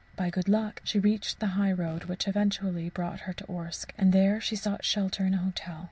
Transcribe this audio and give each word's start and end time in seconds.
By 0.15 0.31
good 0.31 0.49
luck 0.49 0.81
she 0.83 0.97
reached 0.97 1.39
the 1.39 1.49
high 1.53 1.71
road, 1.71 2.05
which 2.05 2.27
eventually 2.27 2.89
brought 2.89 3.19
her 3.19 3.33
to 3.33 3.43
Orsk; 3.43 3.91
and 3.99 4.11
there 4.11 4.41
she 4.41 4.55
sought 4.55 4.83
shelter 4.83 5.25
in 5.27 5.35
a 5.35 5.37
hotel. 5.37 5.79